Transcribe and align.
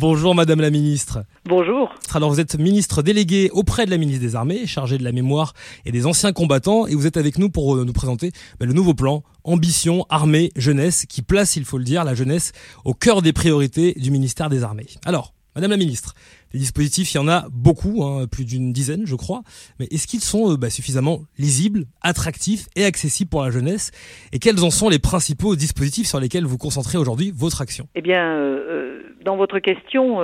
Bonjour 0.00 0.32
Madame 0.32 0.60
la 0.60 0.70
Ministre. 0.70 1.24
Bonjour. 1.44 1.92
Alors 2.14 2.30
vous 2.30 2.38
êtes 2.38 2.56
ministre 2.56 3.02
délégué 3.02 3.50
auprès 3.52 3.84
de 3.84 3.90
la 3.90 3.96
ministre 3.96 4.22
des 4.22 4.36
Armées, 4.36 4.64
chargé 4.64 4.96
de 4.96 5.02
la 5.02 5.10
mémoire 5.10 5.54
et 5.84 5.90
des 5.90 6.06
anciens 6.06 6.32
combattants, 6.32 6.86
et 6.86 6.94
vous 6.94 7.08
êtes 7.08 7.16
avec 7.16 7.36
nous 7.36 7.50
pour 7.50 7.74
euh, 7.74 7.84
nous 7.84 7.92
présenter 7.92 8.30
bah, 8.60 8.66
le 8.66 8.74
nouveau 8.74 8.94
plan 8.94 9.24
Ambition, 9.42 10.06
Armée, 10.08 10.52
Jeunesse, 10.54 11.04
qui 11.04 11.20
place, 11.20 11.56
il 11.56 11.64
faut 11.64 11.78
le 11.78 11.84
dire, 11.84 12.04
la 12.04 12.14
jeunesse 12.14 12.52
au 12.84 12.94
cœur 12.94 13.22
des 13.22 13.32
priorités 13.32 13.94
du 13.94 14.12
ministère 14.12 14.48
des 14.48 14.62
Armées. 14.62 14.86
Alors, 15.04 15.34
Madame 15.56 15.72
la 15.72 15.76
Ministre, 15.76 16.14
les 16.52 16.60
dispositifs, 16.60 17.12
il 17.12 17.16
y 17.16 17.20
en 17.20 17.28
a 17.28 17.46
beaucoup, 17.52 18.04
hein, 18.04 18.26
plus 18.26 18.44
d'une 18.44 18.72
dizaine, 18.72 19.06
je 19.06 19.14
crois. 19.14 19.42
Mais 19.78 19.86
est-ce 19.90 20.06
qu'ils 20.06 20.20
sont 20.20 20.52
euh, 20.52 20.56
bah, 20.56 20.70
suffisamment 20.70 21.20
lisibles, 21.38 21.84
attractifs 22.02 22.66
et 22.76 22.84
accessibles 22.84 23.30
pour 23.30 23.42
la 23.42 23.50
jeunesse? 23.50 23.90
Et 24.32 24.38
quels 24.38 24.62
en 24.64 24.70
sont 24.70 24.88
les 24.88 24.98
principaux 24.98 25.56
dispositifs 25.56 26.06
sur 26.06 26.20
lesquels 26.20 26.44
vous 26.44 26.58
concentrez 26.58 26.98
aujourd'hui 26.98 27.32
votre 27.34 27.60
action? 27.60 27.88
Eh 27.94 28.02
bien, 28.02 28.36
euh, 28.36 28.64
euh, 28.68 29.02
dans 29.24 29.36
votre 29.36 29.58
question, 29.58 30.18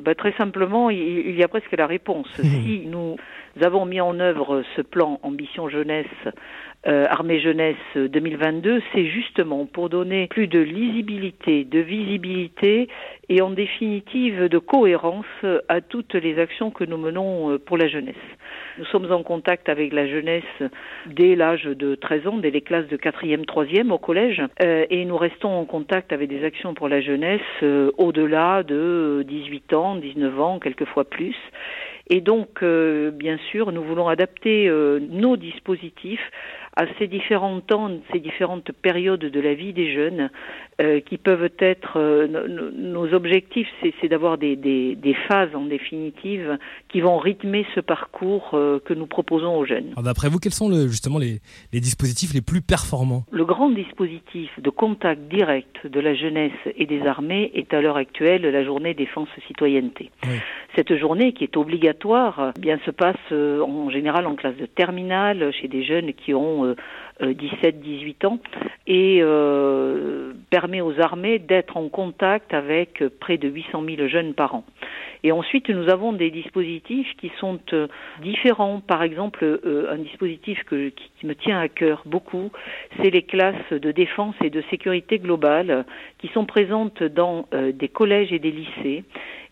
bah, 0.00 0.14
très 0.14 0.34
simplement, 0.36 0.90
il, 0.90 1.36
y 1.36 1.42
a 1.42 1.48
presque 1.48 1.72
la 1.76 1.86
réponse. 1.86 2.26
si 2.42 2.86
nous 2.86 3.16
avons 3.64 3.84
mis 3.84 4.00
en 4.00 4.18
œuvre 4.20 4.62
ce 4.76 4.82
plan 4.82 5.20
Ambition 5.22 5.68
Jeunesse 5.68 6.06
euh, 6.86 7.06
Armée 7.10 7.40
Jeunesse 7.40 7.76
2022, 7.96 8.80
c'est 8.92 9.06
justement 9.06 9.66
pour 9.66 9.88
donner 9.88 10.28
plus 10.28 10.46
de 10.46 10.60
lisibilité, 10.60 11.64
de 11.64 11.80
visibilité 11.80 12.88
et 13.28 13.42
en 13.42 13.50
définitive 13.50 14.44
de 14.44 14.58
cohérence 14.58 15.26
à 15.68 15.80
toutes 15.80 16.14
les 16.14 16.38
actions 16.38 16.70
que 16.70 16.84
nous 16.84 16.96
menons 16.96 17.50
euh, 17.50 17.58
pour 17.58 17.76
la 17.76 17.88
jeunesse. 17.88 18.14
Nous 18.78 18.84
sommes 18.86 19.10
en 19.10 19.24
contact 19.24 19.68
avec 19.68 19.92
la 19.92 20.06
jeunesse 20.06 20.44
dès 21.06 21.34
l'âge 21.34 21.64
de 21.64 21.96
13 21.96 22.26
ans, 22.28 22.36
dès 22.36 22.50
les 22.50 22.60
classes 22.60 22.86
de 22.86 22.96
4e, 22.96 23.44
3e 23.44 23.90
au 23.90 23.98
collège, 23.98 24.40
euh, 24.62 24.86
et 24.88 25.04
nous 25.04 25.16
restons 25.16 25.50
en 25.50 25.64
contact 25.64 26.12
avec 26.12 26.28
des 26.28 26.44
actions 26.44 26.74
pour 26.74 26.88
la 26.88 27.00
jeunesse 27.00 27.40
au-delà 27.98 28.62
de 28.62 29.24
18 29.26 29.72
ans, 29.74 29.96
19 29.96 30.40
ans, 30.40 30.58
quelquefois 30.60 31.04
plus. 31.04 31.36
Et 32.10 32.20
donc, 32.20 32.64
bien 32.64 33.38
sûr, 33.50 33.72
nous 33.72 33.82
voulons 33.82 34.08
adapter 34.08 34.70
nos 35.10 35.36
dispositifs 35.36 36.30
à 36.76 36.86
ces 36.98 37.08
différents 37.08 37.60
temps, 37.60 37.90
ces 38.12 38.20
différentes 38.20 38.72
périodes 38.72 39.20
de 39.20 39.40
la 39.40 39.54
vie 39.54 39.72
des 39.72 39.92
jeunes, 39.92 40.30
euh, 40.80 41.00
qui 41.00 41.18
peuvent 41.18 41.50
être 41.58 41.98
euh, 41.98 42.28
nos 42.72 43.12
objectifs, 43.12 43.66
c'est 44.00 44.06
d'avoir 44.06 44.38
des, 44.38 44.54
des, 44.54 44.94
des, 44.94 45.14
phases 45.26 45.52
en 45.56 45.64
définitive 45.64 46.56
qui 46.88 47.00
vont 47.00 47.18
rythmer 47.18 47.66
ce 47.74 47.80
parcours 47.80 48.50
euh, 48.52 48.78
que 48.84 48.94
nous 48.94 49.08
proposons 49.08 49.56
aux 49.56 49.64
jeunes. 49.64 49.92
D'après 50.00 50.28
vous, 50.28 50.38
quels 50.38 50.52
sont 50.52 50.68
le, 50.68 50.86
justement 50.86 51.18
les, 51.18 51.40
les, 51.72 51.80
dispositifs 51.80 52.32
les 52.32 52.42
plus 52.42 52.60
performants? 52.60 53.24
Le 53.32 53.44
grand 53.44 53.70
dispositif 53.70 54.50
de 54.60 54.70
contact 54.70 55.22
direct 55.22 55.84
de 55.84 55.98
la 55.98 56.14
jeunesse 56.14 56.52
et 56.76 56.86
des 56.86 57.02
armées 57.02 57.50
est 57.54 57.74
à 57.74 57.80
l'heure 57.80 57.96
actuelle 57.96 58.42
la 58.42 58.62
journée 58.62 58.94
défense 58.94 59.28
citoyenneté. 59.48 60.12
Cette 60.76 60.96
journée 60.96 61.32
qui 61.32 61.42
est 61.42 61.56
obligatoire, 61.56 62.52
eh 62.56 62.60
bien 62.60 62.78
se 62.86 62.92
passe 62.92 63.16
en 63.32 63.90
général 63.90 64.28
en 64.28 64.36
classe 64.36 64.56
de 64.56 64.66
terminale 64.66 65.52
chez 65.60 65.66
des 65.66 65.82
jeunes 65.82 66.12
qui 66.12 66.34
ont 66.34 66.76
17-18 67.20 68.26
ans 68.26 68.38
et 68.86 69.18
euh, 69.22 70.32
permet 70.50 70.80
aux 70.80 71.00
armées 71.00 71.38
d'être 71.38 71.76
en 71.76 71.88
contact 71.88 72.54
avec 72.54 73.02
près 73.20 73.36
de 73.38 73.48
800 73.48 73.82
000 73.96 74.08
jeunes 74.08 74.34
par 74.34 74.54
an. 74.54 74.64
Et 75.24 75.32
ensuite, 75.32 75.68
nous 75.68 75.88
avons 75.88 76.12
des 76.12 76.30
dispositifs 76.30 77.08
qui 77.20 77.32
sont 77.40 77.58
euh, 77.72 77.88
différents. 78.22 78.80
Par 78.80 79.02
exemple, 79.02 79.44
euh, 79.44 79.92
un 79.92 79.98
dispositif 79.98 80.64
qui 80.64 81.26
me 81.26 81.34
tient 81.34 81.58
à 81.58 81.68
cœur 81.68 82.02
beaucoup, 82.06 82.50
c'est 82.96 83.10
les 83.10 83.22
classes 83.22 83.72
de 83.72 83.90
défense 83.90 84.36
et 84.42 84.50
de 84.50 84.62
sécurité 84.70 85.18
globale 85.18 85.84
qui 86.18 86.28
sont 86.28 86.46
présentes 86.46 87.02
dans 87.02 87.46
des 87.52 87.88
collèges 87.88 88.32
et 88.32 88.38
des 88.38 88.52
lycées 88.52 89.04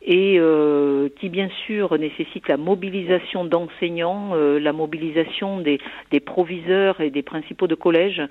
et 0.07 0.37
euh, 0.39 1.09
qui 1.19 1.29
bien 1.29 1.49
sûr 1.67 1.99
nécessite 1.99 2.47
la 2.47 2.57
mobilisation 2.57 3.45
d'enseignants, 3.45 4.31
euh, 4.35 4.61
la 4.61 4.73
mobilisation 4.73 5.61
des, 5.61 5.81
des, 6.13 6.21
proviseurs 6.21 7.01
et 7.01 7.11
des 7.11 7.23
principaux 7.23 7.67
de 7.67 7.75
collège, 7.75 8.23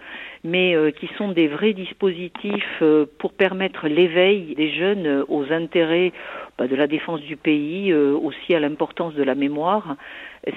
mais 0.46 0.74
euh, 0.74 0.92
qui 0.92 1.10
sont 1.18 1.30
des 1.30 1.48
vrais 1.48 1.74
dispositifs 1.74 2.82
pour 3.20 3.34
permettre 3.34 3.88
l'éveil 3.88 4.56
des 4.56 4.72
jeunes 4.72 5.26
aux 5.28 5.52
intérêts 5.52 6.14
bah, 6.58 6.68
de 6.68 6.76
la 6.76 6.88
défense 6.88 7.20
du 7.22 7.36
pays, 7.36 7.94
aussi 7.94 8.56
à 8.56 8.60
l'importance 8.60 9.14
de 9.14 9.24
la 9.24 9.36
mémoire. 9.36 9.98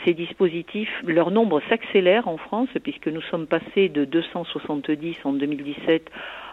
Ces 0.05 0.15
dispositifs, 0.15 0.91
leur 1.07 1.31
nombre 1.31 1.63
s'accélère 1.69 2.29
en 2.29 2.37
France 2.37 2.69
puisque 2.83 3.09
nous 3.09 3.23
sommes 3.23 3.47
passés 3.47 3.89
de 3.89 4.05
270 4.05 5.17
en 5.25 5.33
2017 5.33 6.11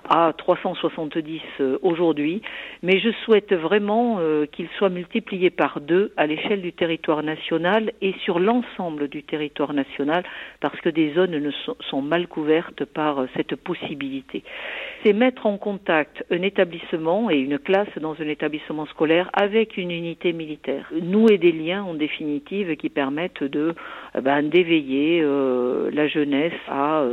à 0.09 0.34
370 0.38 1.41
euh, 1.59 1.78
aujourd'hui, 1.81 2.41
mais 2.84 3.00
je 3.00 3.09
souhaite 3.24 3.53
vraiment 3.53 4.18
euh, 4.19 4.45
qu'il 4.45 4.68
soit 4.78 4.90
multiplié 4.90 5.50
par 5.50 5.81
deux 5.81 6.13
à 6.18 6.28
l'échelle 6.28 6.62
du 6.62 6.74
territoire 6.74 7.24
national 7.24 7.91
et 8.01 8.13
sur 8.24 8.40
l'ensemble 8.40 9.07
du 9.07 9.24
territoire 9.24 9.74
national, 9.74 10.24
parce 10.59 10.79
que 10.81 10.90
des 10.90 11.13
zones 11.13 11.38
ne 11.38 11.51
sont, 11.90 12.01
mal 12.01 12.28
couvertes 12.28 12.85
par 12.85 13.19
euh, 13.19 13.28
cette 13.35 13.56
possibilité. 13.56 14.44
C'est 15.03 15.13
mettre 15.13 15.45
en 15.45 15.57
contact 15.57 16.24
un 16.29 16.41
établissement 16.41 17.29
et 17.29 17.38
une 17.38 17.57
classe 17.57 17.88
dans 18.00 18.16
un 18.19 18.28
établissement 18.28 18.85
scolaire 18.88 19.29
avec 19.34 19.78
une 19.78 19.91
unité 19.91 20.34
militaire. 20.34 20.91
Nouer 21.01 21.38
des 21.38 21.51
liens 21.51 21.84
en 21.84 21.94
définitive 21.94 22.75
qui 22.75 22.90
permettent 22.90 23.25
de 23.41 23.74
ben, 24.22 24.44
d'éveiller 24.44 25.22
la 25.22 26.08
jeunesse 26.08 26.53
à 26.68 27.03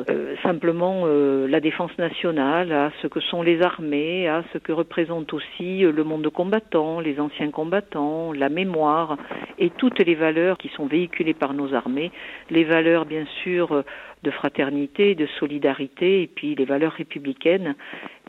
simplement 0.43 1.07
la 1.07 1.61
défense 1.61 1.97
nationale, 1.99 2.73
à 2.73 2.93
ce 3.03 3.07
que 3.07 3.21
sont 3.21 3.43
les 3.43 3.63
armées, 3.63 4.29
à 4.29 4.45
ce 4.53 4.59
que 4.59 4.73
représente 4.73 5.33
aussi 5.33 5.81
le 5.81 6.05
monde 6.05 6.29
combattant, 6.29 7.01
les 7.01 7.19
anciens 7.19 7.51
combattants, 7.51 8.33
la 8.33 8.49
mémoire 8.49 9.17
et 9.59 9.71
toutes 9.71 9.99
les 10.01 10.15
valeurs 10.15 10.59
qui 10.59 10.69
sont 10.69 10.87
véhiculées 10.87 11.35
par 11.35 11.55
nos 11.55 11.75
armées, 11.75 12.11
les 12.51 12.65
valeurs 12.65 13.05
bien 13.05 13.25
sûr 13.43 13.85
de 14.23 14.31
fraternité, 14.31 15.15
de 15.15 15.27
solidarité 15.39 16.23
et 16.23 16.27
puis 16.27 16.55
les 16.55 16.65
valeurs 16.65 16.93
républicaines. 16.93 17.75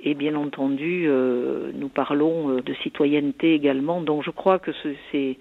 Et 0.04 0.16
bien 0.16 0.36
entendu, 0.36 1.06
euh, 1.08 1.72
nous 1.74 1.88
parlons 1.88 2.50
euh, 2.50 2.62
de 2.62 2.74
citoyenneté 2.76 3.54
également. 3.54 4.02
Donc 4.02 4.24
je 4.24 4.32
crois 4.32 4.60
que 4.60 4.72
c'est 5.12 5.38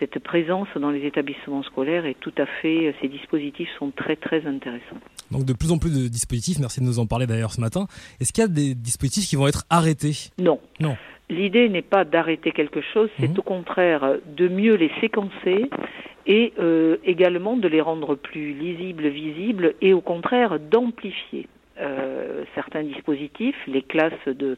cette 0.00 0.18
présence 0.18 0.68
dans 0.74 0.90
les 0.90 1.06
établissements 1.06 1.62
scolaires 1.62 2.06
est 2.06 2.18
tout 2.18 2.32
à 2.38 2.46
fait, 2.46 2.94
ces 3.00 3.08
dispositifs 3.08 3.68
sont 3.78 3.92
très 3.94 4.16
très 4.16 4.46
intéressants. 4.46 4.98
Donc 5.30 5.44
de 5.44 5.52
plus 5.52 5.70
en 5.70 5.78
plus 5.78 5.90
de 5.90 6.08
dispositifs, 6.08 6.58
merci 6.58 6.80
de 6.80 6.86
nous 6.86 6.98
en 6.98 7.06
parler 7.06 7.26
d'ailleurs 7.26 7.52
ce 7.52 7.60
matin. 7.60 7.86
Est-ce 8.20 8.32
qu'il 8.32 8.42
y 8.42 8.44
a 8.44 8.48
des 8.48 8.74
dispositifs 8.74 9.28
qui 9.28 9.36
vont 9.36 9.46
être 9.46 9.64
arrêtés? 9.70 10.30
Non. 10.38 10.58
Non. 10.80 10.96
L'idée 11.28 11.68
n'est 11.68 11.82
pas 11.82 12.04
d'arrêter 12.04 12.50
quelque 12.50 12.80
chose, 12.80 13.08
c'est 13.20 13.28
mhm. 13.28 13.38
au 13.38 13.42
contraire 13.42 14.14
de 14.36 14.48
mieux 14.48 14.74
les 14.74 14.90
séquencer 15.00 15.70
et 16.26 16.52
euh, 16.58 16.96
également 17.04 17.56
de 17.56 17.68
les 17.68 17.80
rendre 17.80 18.16
plus 18.16 18.52
lisibles, 18.52 19.08
visibles 19.08 19.74
et 19.80 19.92
au 19.92 20.00
contraire 20.00 20.58
d'amplifier 20.58 21.46
euh, 21.80 22.09
certains 22.54 22.82
dispositifs, 22.82 23.56
les 23.66 23.82
classes 23.82 24.26
de 24.26 24.56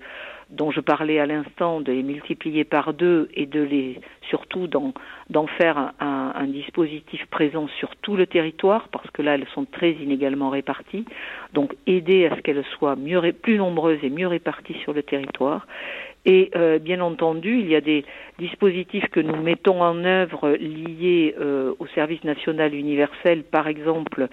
dont 0.52 0.70
je 0.70 0.80
parlais 0.80 1.18
à 1.18 1.26
l'instant, 1.26 1.80
de 1.80 1.92
les 1.92 2.02
multiplier 2.02 2.64
par 2.64 2.92
deux 2.92 3.28
et 3.34 3.46
de 3.46 3.62
les 3.62 4.00
surtout 4.28 4.66
d'en 4.66 5.46
faire 5.46 5.92
un, 5.98 6.46
dispositif 6.46 7.24
présent 7.26 7.68
sur 7.78 7.96
tout 7.96 8.16
le 8.16 8.26
territoire, 8.26 8.88
parce 8.88 9.10
que 9.10 9.22
là 9.22 9.34
elles 9.34 9.46
sont 9.54 9.64
très 9.64 9.92
inégalement 9.92 10.50
réparties. 10.50 11.06
Donc 11.54 11.74
aider 11.86 12.26
à 12.26 12.36
ce 12.36 12.40
qu'elles 12.42 12.64
soient 12.76 12.96
plus 13.42 13.56
nombreuses 13.56 13.98
et 14.02 14.10
mieux 14.10 14.26
réparties 14.26 14.76
sur 14.82 14.92
le 14.92 15.02
territoire. 15.02 15.66
Et 16.24 16.50
euh, 16.54 16.78
bien 16.78 17.00
entendu, 17.00 17.58
il 17.58 17.68
y 17.68 17.74
a 17.74 17.80
des 17.80 18.04
dispositifs 18.38 19.08
que 19.08 19.20
nous 19.20 19.36
mettons 19.42 19.82
en 19.82 20.04
œuvre 20.04 20.50
liés 20.50 21.34
euh, 21.40 21.74
au 21.78 21.86
service 21.88 22.22
national 22.24 22.74
universel, 22.74 23.42
par 23.42 23.66
exemple 23.66 24.28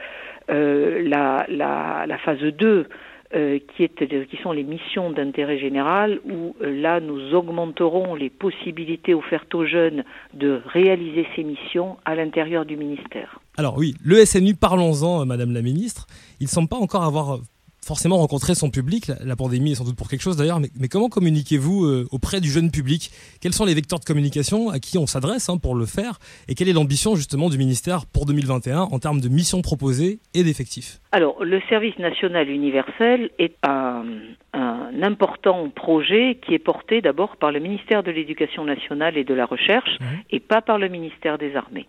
euh, 0.52 1.02
la, 1.08 1.46
la, 1.50 2.06
la, 2.06 2.18
phase 2.20 2.40
2 2.40 2.88
euh, 3.36 3.60
qui, 3.78 3.88
sont 4.42 4.52
les 4.52 4.64
missions 4.64 5.12
d'intérêt 5.12 5.60
général, 5.60 6.20
où 6.26 6.56
euh, 6.62 6.82
là 6.82 7.00
nous 7.00 7.36
augmenterons 7.36 8.16
les 8.16 8.32
possibilités 8.32 9.14
offertes 9.14 9.54
aux 9.54 9.66
jeunes 9.66 10.04
de 10.34 10.62
réaliser 10.66 11.28
ces 11.36 11.44
missions 11.44 11.98
à 12.06 12.16
l'intérieur 12.16 12.66
du 12.66 12.76
ministère. 12.76 13.40
Alors 13.58 13.78
oui, 13.78 13.94
le 14.04 14.26
SNU, 14.26 14.56
parlons-en, 14.56 15.28
Madame 15.28 15.52
la 15.52 15.62
Ministre. 15.62 16.08
Il 16.40 16.46
ne 16.46 16.50
semble 16.50 16.70
pas 16.70 16.78
encore 16.78 17.04
avoir 17.04 17.40
forcément 17.86 18.18
rencontrer 18.18 18.56
son 18.56 18.70
public. 18.70 19.12
La, 19.24 19.36
pandémie 19.36 19.72
est 19.72 19.76
sans 19.76 19.86
doute 19.86 19.96
pour 19.96 20.10
quelque 20.10 20.22
chose 20.22 20.38
d'ailleurs, 20.38 20.60
mais, 20.60 20.88
comment 20.88 21.10
communiquez-vous 21.10 21.86
euh, 21.86 22.08
auprès 22.12 22.42
du 22.42 22.50
jeune 22.50 22.72
public? 22.72 23.12
Quels 23.42 23.54
sont 23.54 23.66
les 23.66 23.74
vecteurs 23.74 24.00
de 24.00 24.06
communication 24.06 24.70
à 24.70 24.80
qui 24.80 24.98
on 24.98 25.08
s'adresse 25.08 25.50
hein, 25.50 25.58
pour 25.58 25.76
le 25.76 25.86
faire? 25.86 26.20
Et 26.48 26.56
quelle 26.56 26.70
est 26.70 26.74
l'ambition 26.74 27.16
justement 27.16 27.50
du 27.50 27.58
ministère 27.58 28.06
pour 28.06 28.26
2021 28.26 28.82
en 28.82 29.00
termes 29.00 29.22
de 29.22 29.30
missions 29.30 29.62
proposées 29.62 30.20
et 30.34 30.44
d'effectifs? 30.44 31.00
Alors, 31.12 31.44
le 31.44 31.60
service 31.70 31.98
national 31.98 32.50
universel 32.50 33.32
est 33.40 33.56
un, 33.64 34.04
un 34.54 35.04
important 35.04 35.70
projet 35.70 36.40
qui 36.42 36.54
est 36.54 36.60
porté 36.60 37.02
d'abord 37.02 37.38
par 37.38 37.52
le 37.52 37.60
ministère 37.60 38.04
de 38.04 38.12
l'Éducation 38.12 38.66
nationale 38.66 39.18
et 39.18 39.24
de 39.24 39.34
la 39.34 39.46
Recherche 39.46 39.98
et 40.32 40.40
pas 40.40 40.62
par 40.62 40.78
le 40.80 40.88
ministère 40.88 41.38
des 41.38 41.56
Armées. 41.56 41.88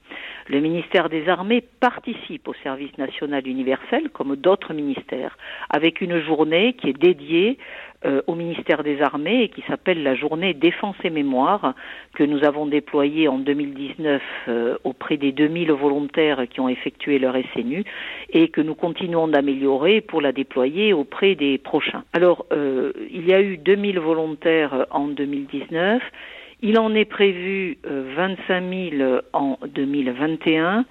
Le 0.49 0.61
ministère 0.61 1.09
des 1.09 1.29
Armées 1.29 1.63
participe 1.81 2.49
au 2.49 2.55
service 2.63 2.97
national 2.99 3.47
universel, 3.47 4.11
comme 4.11 4.37
d'autres 4.37 4.75
ministères, 4.75 5.39
avec 5.71 5.80
une 6.01 6.21
journée 6.21 6.75
qui 6.75 6.89
est 6.89 6.99
dédiée 6.99 7.59
euh, 8.07 8.23
au 8.27 8.35
ministère 8.35 8.83
des 8.83 9.03
Armées 9.03 9.43
et 9.43 9.49
qui 9.51 9.63
s'appelle 9.69 10.03
la 10.03 10.15
journée 10.15 10.55
Défense 10.55 10.97
et 11.05 11.11
Mémoire 11.11 11.75
que 12.15 12.25
nous 12.25 12.45
avons 12.45 12.65
déployée 12.65 13.29
en 13.29 13.39
2019 13.39 14.23
euh, 14.49 14.79
auprès 14.85 15.19
des 15.19 15.33
2000 15.33 15.71
volontaires 15.73 16.47
qui 16.49 16.61
ont 16.61 16.71
effectué 16.71 17.19
leur 17.19 17.35
SNU 17.53 17.85
et 18.31 18.49
que 18.49 18.63
nous 18.63 18.75
continuons 18.75 19.29
d'améliorer 19.29 20.01
pour 20.01 20.23
la 20.23 20.33
déployer 20.33 20.95
auprès 20.95 21.35
des 21.35 21.59
prochains. 21.59 22.03
Alors, 22.15 22.47
euh, 22.53 22.93
il 23.11 23.29
y 23.29 23.35
a 23.35 23.43
eu 23.43 23.59
2000 23.59 23.99
volontaires 23.99 24.87
en 24.91 25.09
2019. 25.09 26.03
Il 26.63 26.79
en 26.79 26.95
est 26.95 27.05
prévu 27.05 27.77
25 27.85 28.65
000 28.97 29.21
en 29.35 29.59
2021 29.67 30.87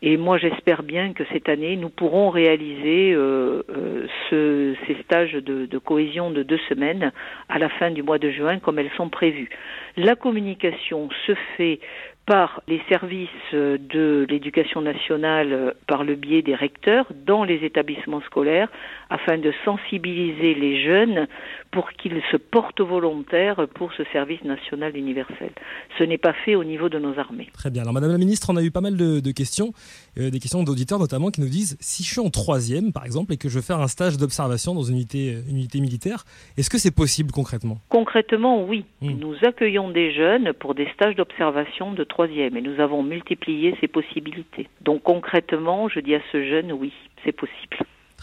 et 0.00 0.16
moi, 0.16 0.38
j'espère 0.38 0.84
bien 0.84 1.12
que 1.12 1.24
cette 1.32 1.48
année, 1.48 1.76
nous 1.76 1.88
pourrons 1.88 2.30
réaliser 2.30 3.12
euh, 3.12 3.62
euh, 3.68 4.06
ce, 4.30 4.74
ces 4.86 4.94
stages 5.02 5.32
de, 5.32 5.66
de, 5.66 5.78
cohésion 5.78 6.30
de 6.30 6.44
deux 6.44 6.60
semaines 6.68 7.12
à 7.48 7.58
la 7.58 7.68
fin 7.68 7.90
du 7.90 8.04
mois 8.04 8.18
de 8.18 8.30
juin, 8.30 8.60
comme 8.60 8.78
elles 8.78 8.92
sont 8.96 9.08
prévues. 9.08 9.50
La 9.96 10.14
communication 10.14 11.08
se 11.26 11.32
fait 11.56 11.80
par 12.28 12.60
les 12.68 12.82
services 12.90 13.30
de 13.52 14.26
l'éducation 14.28 14.82
nationale 14.82 15.74
par 15.86 16.04
le 16.04 16.14
biais 16.14 16.42
des 16.42 16.54
recteurs 16.54 17.06
dans 17.26 17.42
les 17.42 17.64
établissements 17.64 18.20
scolaires 18.20 18.68
afin 19.08 19.38
de 19.38 19.50
sensibiliser 19.64 20.52
les 20.54 20.84
jeunes 20.84 21.26
pour 21.70 21.90
qu'ils 21.92 22.20
se 22.30 22.36
portent 22.36 22.82
volontaires 22.82 23.66
pour 23.74 23.94
ce 23.94 24.02
service 24.12 24.44
national 24.44 24.94
universel. 24.94 25.52
Ce 25.98 26.04
n'est 26.04 26.18
pas 26.18 26.34
fait 26.44 26.54
au 26.54 26.64
niveau 26.64 26.90
de 26.90 26.98
nos 26.98 27.18
armées. 27.18 27.48
Très 27.54 27.70
bien. 27.70 27.80
Alors 27.80 27.94
Madame 27.94 28.12
la 28.12 28.18
Ministre, 28.18 28.48
on 28.50 28.56
a 28.56 28.62
eu 28.62 28.70
pas 28.70 28.82
mal 28.82 28.98
de, 28.98 29.20
de 29.20 29.30
questions, 29.30 29.72
euh, 30.18 30.28
des 30.28 30.38
questions 30.38 30.62
d'auditeurs 30.62 30.98
notamment 30.98 31.30
qui 31.30 31.40
nous 31.40 31.48
disent 31.48 31.78
si 31.80 32.02
je 32.02 32.10
suis 32.10 32.20
en 32.20 32.28
troisième 32.28 32.92
par 32.92 33.06
exemple 33.06 33.32
et 33.32 33.38
que 33.38 33.48
je 33.48 33.54
veux 33.54 33.64
faire 33.64 33.80
un 33.80 33.88
stage 33.88 34.18
d'observation 34.18 34.74
dans 34.74 34.82
une 34.82 34.96
unité, 34.96 35.38
une 35.48 35.56
unité 35.56 35.80
militaire, 35.80 36.24
est-ce 36.58 36.68
que 36.68 36.78
c'est 36.78 36.94
possible 36.94 37.32
concrètement? 37.32 37.78
Concrètement, 37.88 38.64
oui. 38.64 38.84
Hmm. 39.00 39.18
Nous 39.18 39.34
accueillons 39.42 39.88
des 39.88 40.12
jeunes 40.12 40.52
pour 40.52 40.74
des 40.74 40.88
stages 40.92 41.16
d'observation 41.16 41.92
de 41.92 42.04
et 42.26 42.50
nous 42.50 42.80
avons 42.80 43.02
multiplié 43.02 43.76
ces 43.80 43.88
possibilités. 43.88 44.68
Donc 44.80 45.02
concrètement, 45.02 45.88
je 45.88 46.00
dis 46.00 46.14
à 46.14 46.20
ce 46.32 46.44
jeune, 46.44 46.72
oui, 46.72 46.92
c'est 47.24 47.32
possible. 47.32 47.78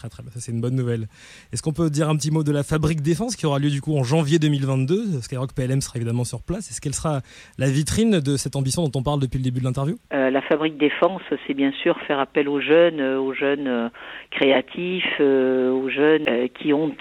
Très 0.06 0.22
très 0.22 0.22
bien, 0.22 0.30
ça 0.30 0.38
c'est 0.38 0.52
une 0.52 0.60
bonne 0.60 0.76
nouvelle. 0.76 1.08
Est-ce 1.52 1.62
qu'on 1.62 1.72
peut 1.72 1.90
dire 1.90 2.08
un 2.08 2.16
petit 2.16 2.30
mot 2.30 2.44
de 2.44 2.52
la 2.52 2.62
fabrique 2.62 3.00
défense 3.00 3.34
qui 3.34 3.44
aura 3.44 3.58
lieu 3.58 3.70
du 3.70 3.80
coup 3.80 3.98
en 3.98 4.04
janvier 4.04 4.38
2022 4.38 5.20
Skyrock 5.20 5.52
PLM 5.52 5.80
sera 5.80 5.96
évidemment 5.96 6.22
sur 6.24 6.42
place. 6.42 6.70
Est-ce 6.70 6.80
qu'elle 6.80 6.94
sera 6.94 7.22
la 7.58 7.68
vitrine 7.68 8.20
de 8.20 8.36
cette 8.36 8.54
ambition 8.54 8.84
dont 8.84 9.00
on 9.00 9.02
parle 9.02 9.20
depuis 9.20 9.38
le 9.38 9.44
début 9.44 9.58
de 9.58 9.64
l'interview? 9.64 9.96
Euh, 10.12 10.30
La 10.30 10.42
fabrique 10.42 10.76
défense, 10.76 11.22
c'est 11.46 11.54
bien 11.54 11.72
sûr 11.82 11.98
faire 12.06 12.20
appel 12.20 12.48
aux 12.48 12.60
jeunes, 12.60 13.00
euh, 13.00 13.18
aux 13.18 13.32
jeunes 13.32 13.66
euh, 13.66 13.88
créatifs, 14.30 15.16
euh, 15.20 15.70
aux 15.70 15.88
jeunes 15.88 16.24
qui 16.54 16.72
ont 16.72 16.94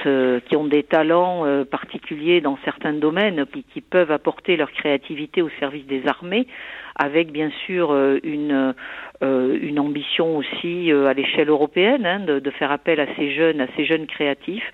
qui 0.48 0.56
ont 0.56 0.66
des 0.66 0.84
talents 0.84 1.44
particuliers 1.70 2.42
dans 2.42 2.58
certains 2.66 2.94
domaines, 2.94 3.46
puis 3.46 3.64
qui 3.74 3.82
peuvent 3.82 4.12
apporter 4.12 4.58
leur 4.58 4.72
créativité 4.72 5.42
au 5.42 5.50
service 5.60 5.86
des 5.86 6.08
armées 6.08 6.48
avec 6.96 7.32
bien 7.32 7.52
sûr 7.66 7.94
une, 8.24 8.74
une 9.22 9.80
ambition 9.80 10.38
aussi 10.38 10.92
à 10.92 11.14
l'échelle 11.14 11.50
européenne 11.50 12.06
hein, 12.06 12.20
de, 12.22 12.40
de, 12.40 12.52
faire 12.52 12.72
appel 12.72 12.95
à 13.00 13.08
ces 13.16 13.32
jeunes, 13.34 13.62
à 13.62 13.68
ces 13.76 13.86
jeunes 13.86 14.08
créatifs. 14.08 14.72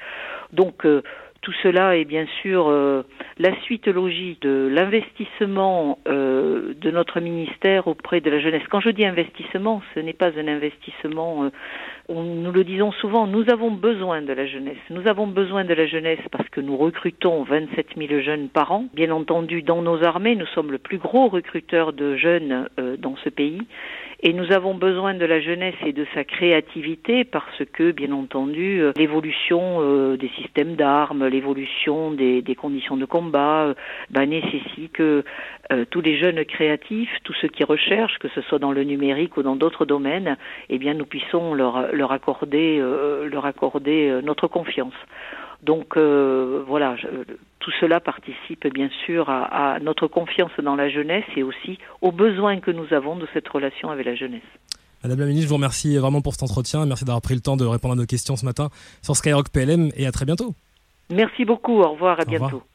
Donc 0.53 0.85
euh, 0.85 1.01
tout 1.41 1.53
cela 1.63 1.97
est 1.97 2.05
bien 2.05 2.27
sûr 2.41 2.67
euh, 2.69 3.03
la 3.39 3.59
suite 3.61 3.87
logique 3.87 4.41
de 4.43 4.69
l'investissement 4.71 5.97
euh, 6.07 6.73
de 6.79 6.91
notre 6.91 7.19
ministère 7.19 7.87
auprès 7.87 8.21
de 8.21 8.29
la 8.29 8.39
jeunesse. 8.39 8.61
Quand 8.69 8.79
je 8.79 8.89
dis 8.89 9.05
investissement, 9.05 9.81
ce 9.95 9.99
n'est 9.99 10.13
pas 10.13 10.31
un 10.37 10.47
investissement, 10.47 11.49
nous 12.13 12.51
le 12.51 12.63
disons 12.63 12.91
souvent, 12.93 13.27
nous 13.27 13.49
avons 13.49 13.71
besoin 13.71 14.21
de 14.21 14.33
la 14.33 14.45
jeunesse. 14.45 14.77
Nous 14.89 15.07
avons 15.07 15.27
besoin 15.27 15.63
de 15.63 15.73
la 15.73 15.87
jeunesse 15.87 16.19
parce 16.31 16.47
que 16.49 16.61
nous 16.61 16.77
recrutons 16.77 17.43
27 17.43 17.87
000 17.97 18.21
jeunes 18.21 18.49
par 18.49 18.71
an. 18.71 18.85
Bien 18.93 19.11
entendu, 19.11 19.61
dans 19.61 19.81
nos 19.81 20.03
armées, 20.03 20.35
nous 20.35 20.45
sommes 20.47 20.71
le 20.71 20.77
plus 20.77 20.97
gros 20.97 21.27
recruteur 21.27 21.93
de 21.93 22.15
jeunes 22.15 22.67
dans 22.99 23.15
ce 23.23 23.29
pays. 23.29 23.61
Et 24.23 24.33
nous 24.33 24.51
avons 24.51 24.75
besoin 24.75 25.15
de 25.15 25.25
la 25.25 25.41
jeunesse 25.41 25.75
et 25.83 25.93
de 25.93 26.05
sa 26.13 26.23
créativité 26.23 27.23
parce 27.23 27.63
que, 27.73 27.91
bien 27.91 28.11
entendu, 28.11 28.83
l'évolution 28.95 30.15
des 30.15 30.29
systèmes 30.37 30.75
d'armes, 30.75 31.25
l'évolution 31.25 32.11
des, 32.11 32.55
conditions 32.55 32.97
de 32.97 33.05
combat 33.05 33.65
euh, 33.65 33.73
bah, 34.09 34.25
nécessite 34.25 34.91
que 34.93 35.23
euh, 35.71 35.85
tous 35.89 36.01
les 36.01 36.17
jeunes 36.17 36.43
créatifs, 36.45 37.09
tous 37.23 37.33
ceux 37.41 37.47
qui 37.47 37.63
recherchent, 37.63 38.19
que 38.19 38.27
ce 38.29 38.41
soit 38.41 38.59
dans 38.59 38.71
le 38.71 38.83
numérique 38.83 39.37
ou 39.37 39.43
dans 39.43 39.55
d'autres 39.55 39.85
domaines, 39.85 40.37
eh 40.69 40.77
bien 40.77 40.93
nous 40.93 41.05
puissions 41.05 41.53
leur 41.53 41.91
accorder, 42.09 42.79
euh, 42.79 43.29
leur 43.29 43.45
accorder 43.45 44.09
euh, 44.09 44.21
notre 44.21 44.47
confiance. 44.47 44.95
Donc 45.61 45.95
euh, 45.95 46.63
voilà, 46.67 46.95
je, 46.95 47.07
tout 47.59 47.71
cela 47.79 47.99
participe 47.99 48.65
bien 48.73 48.89
sûr 49.05 49.29
à, 49.29 49.73
à, 49.73 49.79
notre 49.79 50.07
confiance 50.07 50.51
dans 50.63 50.75
la 50.75 50.89
jeunesse 50.89 51.25
et 51.35 51.43
aussi 51.43 51.77
aux 52.01 52.11
besoins 52.11 52.59
que 52.59 52.71
nous 52.71 52.91
avons 52.93 53.15
de 53.15 53.27
cette 53.33 53.47
relation 53.47 53.91
avec 53.91 54.05
la 54.05 54.15
jeunesse. 54.15 54.41
Madame 55.03 55.19
la 55.19 55.25
ministre, 55.25 55.45
je 55.45 55.49
vous 55.49 55.55
remercie 55.55 55.97
vraiment 55.97 56.21
pour 56.21 56.33
cet 56.33 56.43
entretien. 56.43 56.85
Merci 56.85 57.05
d'avoir 57.05 57.21
pris 57.21 57.35
le 57.35 57.41
temps 57.41 57.57
de 57.57 57.65
répondre 57.65 57.93
à 57.93 57.97
nos 57.97 58.05
questions 58.05 58.35
ce 58.35 58.45
matin 58.45 58.69
sur 59.01 59.15
Skyrock 59.15 59.49
PLM 59.49 59.91
et 59.95 60.07
à 60.07 60.11
très 60.11 60.25
bientôt. 60.25 60.55
Merci 61.11 61.45
beaucoup. 61.45 61.81
Au 61.81 61.91
revoir. 61.91 62.19
À 62.19 62.25
bientôt. 62.25 62.45
Revoir. 62.45 62.70